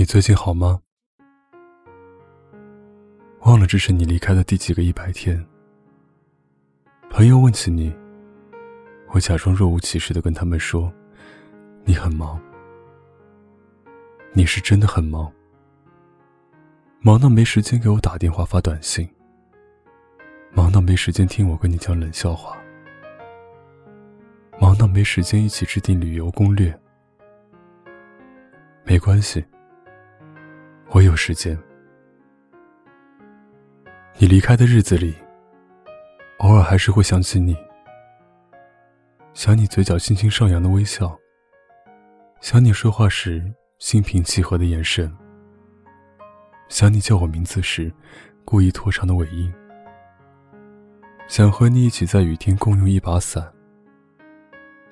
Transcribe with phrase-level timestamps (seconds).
[0.00, 0.80] 你最近好吗？
[3.40, 5.46] 忘了这是你离开的第几个一百天。
[7.10, 7.94] 朋友问起你，
[9.08, 10.90] 我假装若无其事的跟他们说
[11.84, 12.40] ：“你很忙。”
[14.32, 15.30] 你是真的很忙，
[17.02, 19.06] 忙到没时间给我打电话发短信，
[20.50, 22.56] 忙到没时间听我跟你讲冷笑话，
[24.58, 26.74] 忙到没时间一起制定旅游攻略。
[28.82, 29.44] 没关系，
[31.10, 31.58] 有时间。
[34.16, 35.14] 你离开的日子里，
[36.38, 37.56] 偶尔还是会想起你，
[39.34, 41.18] 想你嘴角轻轻上扬的微笑，
[42.40, 45.12] 想你说话时心平气和的眼神，
[46.68, 47.92] 想你叫我名字时
[48.44, 49.52] 故意拖长的尾音，
[51.26, 53.52] 想和你一起在雨天共用一把伞，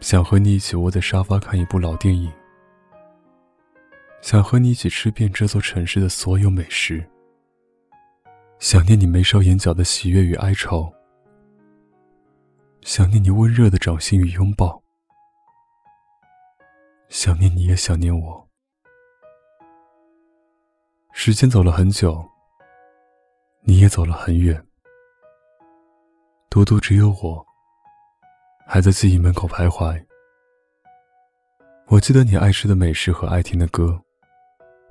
[0.00, 2.32] 想和你一起窝在沙发看一部老电影，
[4.20, 7.04] 想和你一起吃遍这座城市的所有美食。
[8.58, 10.92] 想念你眉梢眼角的喜悦与哀愁，
[12.80, 14.82] 想念你温热的掌心与拥抱，
[17.08, 18.48] 想念你也想念我。
[21.12, 22.26] 时间走了很久，
[23.62, 24.66] 你也走了很远，
[26.48, 27.46] 独独只有我
[28.66, 30.02] 还在记忆门口徘徊。
[31.88, 34.02] 我记得你爱吃的美食和爱听的歌，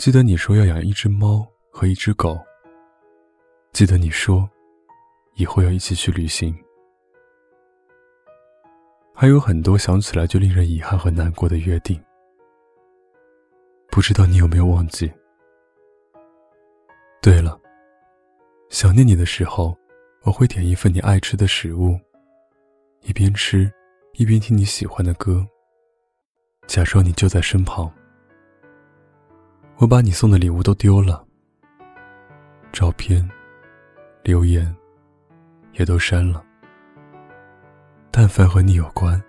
[0.00, 2.40] 记得你说要养一只猫和一只狗。
[3.70, 4.48] 记得你说，
[5.34, 6.58] 以后要一起去旅行，
[9.14, 12.02] 还有很多想起来就令人遗憾和难过的约定。
[13.90, 15.12] 不知道你有没有忘记？
[17.20, 17.60] 对了，
[18.70, 19.76] 想念你的时候，
[20.22, 22.00] 我会点一份你爱吃的食物，
[23.02, 23.70] 一边吃，
[24.14, 25.46] 一边听你喜欢的歌，
[26.66, 27.92] 假装你就在身旁。
[29.80, 31.26] 我把你送的礼物都丢了，
[32.70, 33.28] 照片。
[34.22, 34.76] 留言
[35.72, 36.44] 也都删了，
[38.10, 39.20] 但凡和你有关，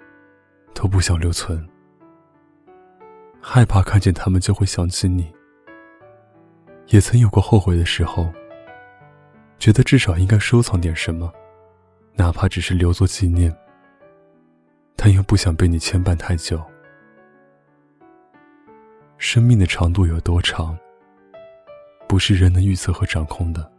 [0.74, 1.66] 都不想留存，
[3.40, 5.34] 害怕看见他们就会想起你。
[6.88, 8.30] 也曾有过后悔的时候，
[9.58, 11.32] 觉得至少应该收藏点什么，
[12.16, 13.56] 哪怕只是留作纪念，
[14.98, 16.62] 但又不想被你牵绊太久。
[19.22, 20.76] 生命的长度有多长，
[22.08, 23.72] 不是人能预测和掌控的。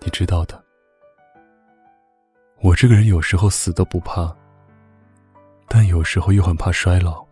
[0.00, 0.60] 你知道的，
[2.60, 4.36] 我这个人有时候死都不怕，
[5.68, 7.24] 但有时候又很怕衰老，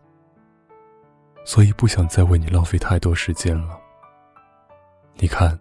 [1.45, 3.77] 所以不想再为你浪费太多时间了。
[5.15, 5.59] 你看，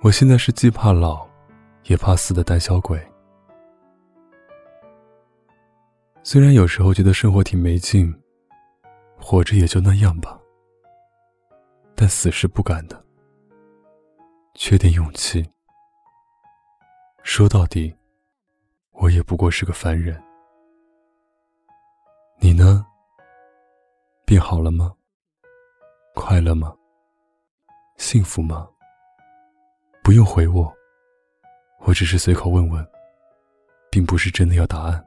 [0.00, 1.28] 我现在是既怕老，
[1.84, 2.98] 也怕死的胆小鬼。
[6.22, 8.18] 虽然有时候觉得生活挺没劲，
[9.28, 10.40] 活着也就那样吧，
[11.96, 13.04] 但死是不敢的，
[14.54, 15.44] 缺点勇气。
[17.24, 17.92] 说到底，
[18.92, 20.22] 我也不过是个凡人。
[22.38, 22.86] 你呢？
[24.24, 24.94] 病好了吗？
[26.14, 26.72] 快乐吗？
[27.96, 28.68] 幸福吗？
[30.04, 30.72] 不用回我，
[31.80, 32.88] 我只是随口问问，
[33.90, 35.04] 并不是真的要答案。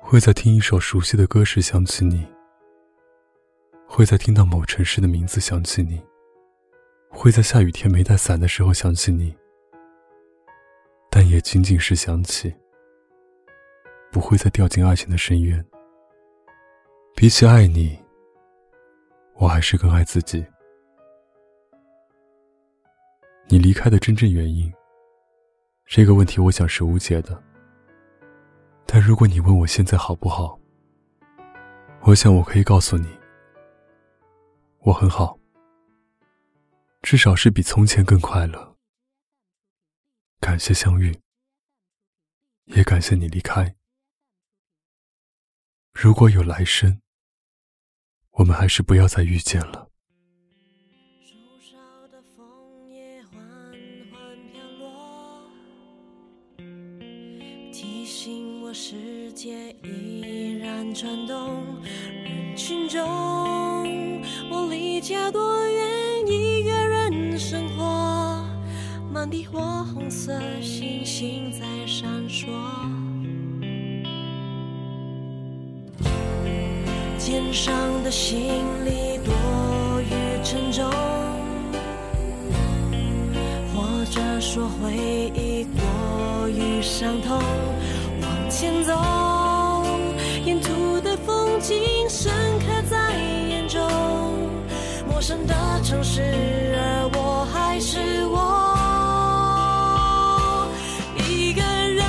[0.00, 2.26] 会在听一首熟悉的歌时想起你，
[3.92, 6.00] 会在听到某城市的名字想起你，
[7.10, 9.36] 会在下雨天没带伞的时候想起你。
[11.10, 12.54] 但也仅仅是想起，
[14.12, 15.62] 不会再掉进爱情的深渊。
[17.16, 17.98] 比起爱你，
[19.34, 20.46] 我还是更爱自己。
[23.48, 24.72] 你离开的真正原因，
[25.84, 27.42] 这个问题我想是无解的。
[28.86, 30.56] 但如果你问我现在好不好，
[32.02, 33.08] 我想我可以告诉你，
[34.90, 35.38] 我很好，
[37.00, 38.76] 至少是比从前更快乐。
[40.40, 41.16] 感谢相遇，
[42.64, 43.76] 也感谢你离开。
[45.92, 47.00] 如果有来生，
[48.32, 49.88] 我们还是不要再遇见了。
[51.22, 53.40] 树梢的枫叶缓
[54.10, 55.52] 缓飘落，
[57.72, 61.80] 提醒我世界依然转动。
[61.84, 63.06] 人群中，
[65.10, 66.24] 家多远？
[66.28, 68.44] 一个人生活。
[69.12, 69.58] 满地火
[69.92, 72.46] 红色星星在闪烁，
[77.18, 77.74] 肩上
[78.04, 78.38] 的行
[78.84, 80.12] 李多于
[80.44, 80.88] 沉重，
[83.74, 84.92] 或者说回
[85.34, 87.42] 忆过于伤痛。
[88.22, 88.94] 往前走，
[95.20, 96.22] 陌生的，城市，
[96.74, 98.74] 而我还是我。
[101.28, 102.02] 一个人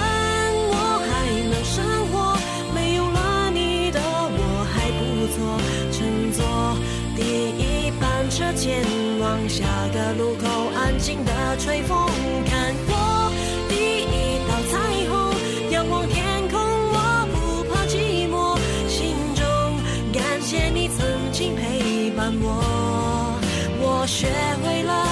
[0.72, 0.74] 我
[1.12, 1.12] 还
[1.52, 2.40] 能生活，
[2.74, 5.60] 没有了你的我还不错。
[5.92, 6.40] 乘坐
[7.18, 7.22] 第
[7.60, 8.81] 一班车前
[9.19, 12.07] 往下个路口，安静的吹风，
[12.46, 12.96] 看过
[13.68, 13.75] 第
[14.07, 14.80] 一道彩
[15.12, 15.36] 虹，
[15.69, 18.56] 仰望天空，我不怕寂寞，
[18.88, 19.44] 心中
[20.14, 20.81] 感谢你
[24.01, 24.27] 我学
[24.63, 25.11] 会了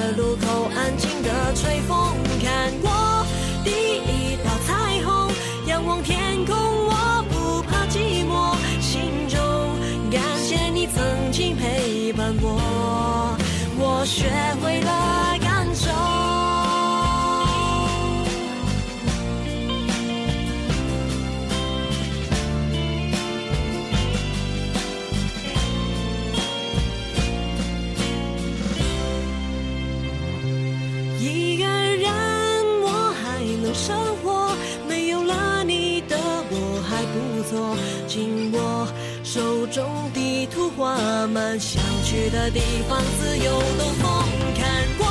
[0.00, 2.90] 的路口，安静的吹风，看过
[3.62, 5.30] 第一道彩虹，
[5.66, 9.38] 仰望天空，我不怕寂寞，心中
[10.10, 13.36] 感谢你曾经陪伴我，
[13.76, 14.24] 我学
[14.62, 14.69] 会
[31.20, 32.10] 一个人
[32.80, 34.56] 我还能生活，
[34.88, 37.76] 没有了你的我还不错。
[38.08, 38.88] 紧握
[39.22, 40.96] 手中地图，画
[41.26, 44.24] 满想去的地方，自由兜风。
[44.56, 44.64] 看
[44.96, 45.06] 过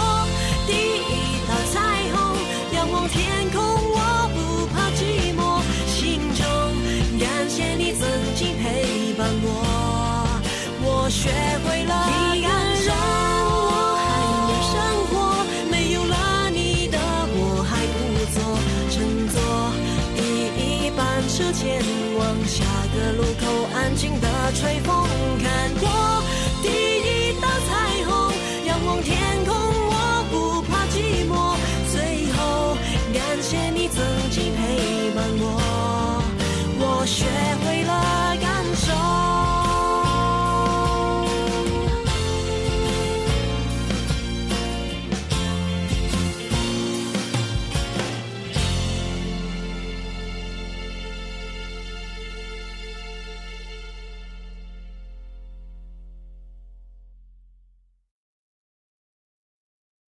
[21.59, 21.83] 前
[22.17, 22.63] 往下
[22.95, 25.05] 个路口安静的吹风
[25.43, 26.23] 看过
[26.61, 28.33] 第一道彩虹
[28.65, 29.68] 仰望天空。